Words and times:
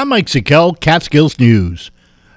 I'm 0.00 0.08
Mike 0.08 0.28
Sikel, 0.28 0.80
Catskills 0.80 1.38
News. 1.38 1.90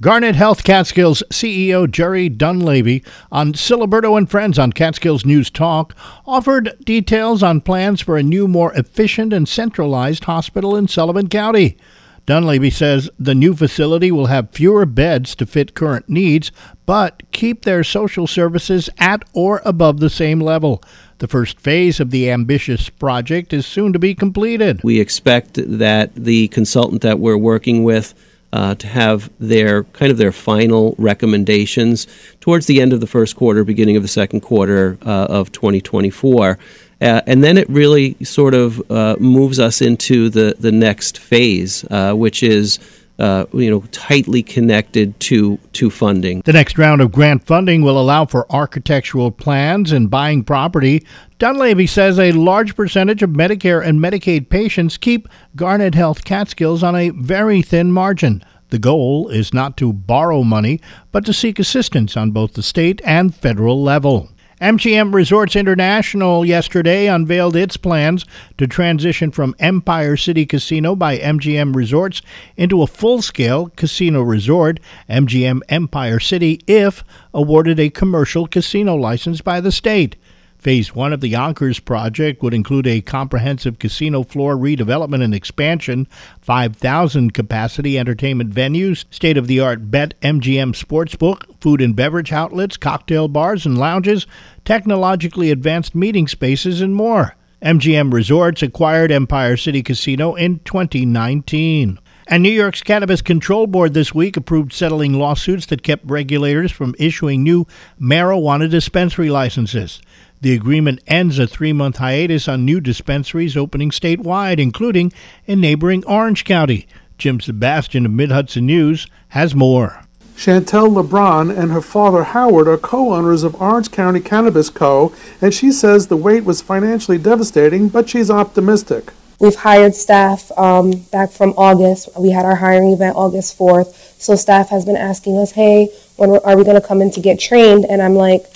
Garnet 0.00 0.34
Health 0.34 0.64
Catskills 0.64 1.22
CEO 1.30 1.88
Jerry 1.88 2.28
Dunleavy 2.28 3.04
on 3.30 3.52
Siliberto 3.52 4.18
and 4.18 4.28
Friends 4.28 4.58
on 4.58 4.72
Catskills 4.72 5.24
News 5.24 5.50
Talk 5.50 5.94
offered 6.26 6.76
details 6.84 7.44
on 7.44 7.60
plans 7.60 8.00
for 8.00 8.16
a 8.16 8.24
new, 8.24 8.48
more 8.48 8.72
efficient 8.74 9.32
and 9.32 9.48
centralized 9.48 10.24
hospital 10.24 10.74
in 10.74 10.88
Sullivan 10.88 11.28
County. 11.28 11.76
Dunleavy 12.26 12.70
says 12.70 13.10
the 13.18 13.34
new 13.34 13.54
facility 13.54 14.10
will 14.10 14.26
have 14.26 14.50
fewer 14.50 14.86
beds 14.86 15.34
to 15.36 15.46
fit 15.46 15.74
current 15.74 16.08
needs, 16.08 16.50
but 16.86 17.22
keep 17.32 17.62
their 17.62 17.84
social 17.84 18.26
services 18.26 18.88
at 18.98 19.24
or 19.34 19.60
above 19.64 20.00
the 20.00 20.10
same 20.10 20.40
level. 20.40 20.82
The 21.18 21.28
first 21.28 21.60
phase 21.60 22.00
of 22.00 22.10
the 22.10 22.30
ambitious 22.30 22.88
project 22.88 23.52
is 23.52 23.66
soon 23.66 23.92
to 23.92 23.98
be 23.98 24.14
completed. 24.14 24.80
We 24.82 25.00
expect 25.00 25.54
that 25.56 26.14
the 26.14 26.48
consultant 26.48 27.02
that 27.02 27.18
we're 27.18 27.36
working 27.36 27.84
with 27.84 28.14
uh, 28.54 28.74
to 28.76 28.86
have 28.86 29.28
their 29.40 29.82
kind 29.82 30.12
of 30.12 30.16
their 30.16 30.30
final 30.30 30.94
recommendations 30.96 32.06
towards 32.40 32.66
the 32.66 32.80
end 32.80 32.92
of 32.92 33.00
the 33.00 33.06
first 33.06 33.34
quarter, 33.34 33.64
beginning 33.64 33.96
of 33.96 34.02
the 34.02 34.08
second 34.08 34.40
quarter 34.40 34.96
uh, 35.04 35.26
of 35.28 35.50
2024. 35.50 36.56
Uh, 37.00 37.20
and 37.26 37.42
then 37.42 37.58
it 37.58 37.68
really 37.68 38.14
sort 38.22 38.54
of 38.54 38.80
uh, 38.92 39.16
moves 39.18 39.58
us 39.58 39.82
into 39.82 40.30
the, 40.30 40.54
the 40.60 40.70
next 40.70 41.18
phase, 41.18 41.84
uh, 41.90 42.14
which 42.14 42.44
is 42.44 42.78
uh, 43.18 43.46
you 43.52 43.70
know, 43.70 43.80
tightly 43.92 44.42
connected 44.42 45.18
to 45.20 45.58
to 45.72 45.90
funding. 45.90 46.42
The 46.44 46.52
next 46.52 46.78
round 46.78 47.00
of 47.00 47.12
grant 47.12 47.46
funding 47.46 47.82
will 47.82 48.00
allow 48.00 48.24
for 48.26 48.50
architectural 48.52 49.30
plans 49.30 49.92
and 49.92 50.10
buying 50.10 50.42
property. 50.42 51.06
Dunleavy 51.38 51.86
says 51.86 52.18
a 52.18 52.32
large 52.32 52.74
percentage 52.74 53.22
of 53.22 53.30
Medicare 53.30 53.84
and 53.84 54.00
Medicaid 54.00 54.48
patients 54.48 54.96
keep 54.96 55.28
Garnet 55.54 55.94
Health 55.94 56.24
Catskills 56.24 56.82
on 56.82 56.96
a 56.96 57.10
very 57.10 57.62
thin 57.62 57.92
margin. 57.92 58.42
The 58.70 58.78
goal 58.80 59.28
is 59.28 59.54
not 59.54 59.76
to 59.76 59.92
borrow 59.92 60.42
money, 60.42 60.80
but 61.12 61.24
to 61.26 61.32
seek 61.32 61.58
assistance 61.58 62.16
on 62.16 62.32
both 62.32 62.54
the 62.54 62.62
state 62.62 63.00
and 63.04 63.32
federal 63.34 63.80
level. 63.80 64.30
MGM 64.64 65.12
Resorts 65.12 65.56
International 65.56 66.42
yesterday 66.42 67.06
unveiled 67.06 67.54
its 67.54 67.76
plans 67.76 68.24
to 68.56 68.66
transition 68.66 69.30
from 69.30 69.54
Empire 69.58 70.16
City 70.16 70.46
Casino 70.46 70.96
by 70.96 71.18
MGM 71.18 71.76
Resorts 71.76 72.22
into 72.56 72.80
a 72.80 72.86
full 72.86 73.20
scale 73.20 73.70
casino 73.76 74.22
resort, 74.22 74.80
MGM 75.06 75.60
Empire 75.68 76.18
City, 76.18 76.60
if 76.66 77.04
awarded 77.34 77.78
a 77.78 77.90
commercial 77.90 78.46
casino 78.46 78.94
license 78.94 79.42
by 79.42 79.60
the 79.60 79.70
state. 79.70 80.16
Phase 80.64 80.94
one 80.94 81.12
of 81.12 81.20
the 81.20 81.28
Yonkers 81.28 81.78
project 81.78 82.42
would 82.42 82.54
include 82.54 82.86
a 82.86 83.02
comprehensive 83.02 83.78
casino 83.78 84.22
floor 84.22 84.56
redevelopment 84.56 85.22
and 85.22 85.34
expansion, 85.34 86.08
5,000 86.40 87.34
capacity 87.34 87.98
entertainment 87.98 88.48
venues, 88.48 89.04
state 89.10 89.36
of 89.36 89.46
the 89.46 89.60
art 89.60 89.90
Bet 89.90 90.18
MGM 90.22 90.72
Sportsbook, 90.72 91.42
food 91.60 91.82
and 91.82 91.94
beverage 91.94 92.32
outlets, 92.32 92.78
cocktail 92.78 93.28
bars 93.28 93.66
and 93.66 93.76
lounges, 93.76 94.26
technologically 94.64 95.50
advanced 95.50 95.94
meeting 95.94 96.26
spaces, 96.26 96.80
and 96.80 96.94
more. 96.94 97.36
MGM 97.60 98.10
Resorts 98.10 98.62
acquired 98.62 99.12
Empire 99.12 99.58
City 99.58 99.82
Casino 99.82 100.34
in 100.34 100.60
2019. 100.60 101.98
And 102.26 102.42
New 102.42 102.50
York's 102.50 102.82
Cannabis 102.82 103.20
Control 103.20 103.66
Board 103.66 103.92
this 103.92 104.14
week 104.14 104.38
approved 104.38 104.72
settling 104.72 105.12
lawsuits 105.12 105.66
that 105.66 105.82
kept 105.82 106.08
regulators 106.08 106.72
from 106.72 106.94
issuing 106.98 107.42
new 107.42 107.66
marijuana 108.00 108.70
dispensary 108.70 109.28
licenses. 109.28 110.00
The 110.40 110.54
agreement 110.54 111.00
ends 111.06 111.38
a 111.38 111.46
three 111.46 111.74
month 111.74 111.98
hiatus 111.98 112.48
on 112.48 112.64
new 112.64 112.80
dispensaries 112.80 113.58
opening 113.58 113.90
statewide, 113.90 114.58
including 114.58 115.12
in 115.46 115.60
neighboring 115.60 116.02
Orange 116.06 116.44
County. 116.44 116.86
Jim 117.18 117.40
Sebastian 117.40 118.06
of 118.06 118.12
Mid 118.12 118.30
Hudson 118.30 118.66
News 118.66 119.06
has 119.28 119.54
more. 119.54 120.00
Chantel 120.34 121.02
LeBron 121.02 121.56
and 121.56 121.70
her 121.72 121.80
father 121.80 122.24
Howard 122.24 122.66
are 122.66 122.78
co 122.78 123.14
owners 123.14 123.42
of 123.42 123.60
Orange 123.60 123.90
County 123.90 124.20
Cannabis 124.20 124.70
Co., 124.70 125.12
and 125.40 125.54
she 125.54 125.70
says 125.70 126.06
the 126.06 126.16
wait 126.16 126.44
was 126.44 126.60
financially 126.60 127.18
devastating, 127.18 127.88
but 127.88 128.08
she's 128.08 128.30
optimistic. 128.30 129.12
We've 129.44 129.54
hired 129.54 129.94
staff 129.94 130.50
um, 130.56 130.92
back 131.12 131.30
from 131.30 131.52
August. 131.58 132.08
We 132.18 132.30
had 132.30 132.46
our 132.46 132.56
hiring 132.56 132.94
event 132.94 133.14
August 133.14 133.58
4th. 133.58 133.92
So 134.18 134.36
staff 134.36 134.70
has 134.70 134.86
been 134.86 134.96
asking 134.96 135.36
us, 135.36 135.50
hey, 135.50 135.90
when 136.16 136.30
are 136.30 136.56
we 136.56 136.64
going 136.64 136.80
to 136.80 136.86
come 136.86 137.02
in 137.02 137.10
to 137.10 137.20
get 137.20 137.38
trained? 137.38 137.84
And 137.84 138.00
I'm 138.00 138.14
like, 138.14 138.46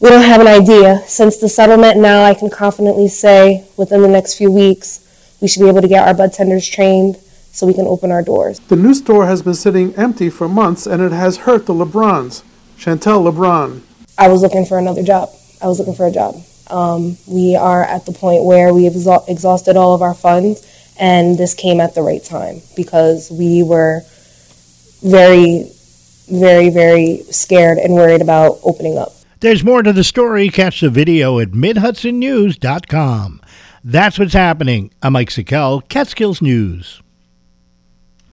we 0.00 0.08
don't 0.08 0.24
have 0.24 0.40
an 0.40 0.46
idea. 0.46 1.02
Since 1.06 1.36
the 1.36 1.48
settlement 1.50 2.00
now, 2.00 2.24
I 2.24 2.32
can 2.32 2.48
confidently 2.48 3.06
say 3.08 3.68
within 3.76 4.00
the 4.00 4.08
next 4.08 4.38
few 4.38 4.50
weeks, 4.50 5.36
we 5.42 5.48
should 5.48 5.60
be 5.60 5.68
able 5.68 5.82
to 5.82 5.88
get 5.88 6.08
our 6.08 6.14
bud 6.14 6.32
tenders 6.32 6.66
trained 6.66 7.16
so 7.52 7.66
we 7.66 7.74
can 7.74 7.86
open 7.86 8.10
our 8.10 8.22
doors. 8.22 8.60
The 8.60 8.76
new 8.76 8.94
store 8.94 9.26
has 9.26 9.42
been 9.42 9.52
sitting 9.52 9.94
empty 9.94 10.30
for 10.30 10.48
months 10.48 10.86
and 10.86 11.02
it 11.02 11.12
has 11.12 11.36
hurt 11.36 11.66
the 11.66 11.74
LeBrons. 11.74 12.42
Chantel 12.78 13.30
LeBron. 13.30 13.82
I 14.16 14.28
was 14.28 14.40
looking 14.40 14.64
for 14.64 14.78
another 14.78 15.02
job. 15.02 15.28
I 15.60 15.66
was 15.66 15.78
looking 15.78 15.94
for 15.94 16.06
a 16.06 16.10
job. 16.10 16.36
Um, 16.70 17.18
we 17.26 17.56
are 17.56 17.84
at 17.84 18.06
the 18.06 18.12
point 18.12 18.44
where 18.44 18.72
we 18.72 18.84
have 18.84 18.94
exha- 18.94 19.28
exhausted 19.28 19.76
all 19.76 19.94
of 19.94 20.02
our 20.02 20.14
funds, 20.14 20.66
and 20.98 21.36
this 21.36 21.54
came 21.54 21.80
at 21.80 21.94
the 21.94 22.02
right 22.02 22.22
time 22.22 22.62
because 22.76 23.30
we 23.30 23.62
were 23.62 24.02
very, 25.02 25.70
very, 26.30 26.70
very 26.70 27.18
scared 27.30 27.78
and 27.78 27.94
worried 27.94 28.22
about 28.22 28.58
opening 28.64 28.96
up. 28.96 29.12
There's 29.40 29.62
more 29.62 29.82
to 29.82 29.92
the 29.92 30.04
story. 30.04 30.48
Catch 30.48 30.80
the 30.80 30.88
video 30.88 31.38
at 31.38 31.50
midhudsonnews.com. 31.50 33.40
That's 33.84 34.18
what's 34.18 34.32
happening. 34.32 34.90
I'm 35.02 35.12
Mike 35.12 35.28
Sikel, 35.28 35.86
Catskills 35.90 36.40
News. 36.40 37.02